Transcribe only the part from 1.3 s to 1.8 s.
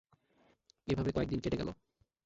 কেটে গেল।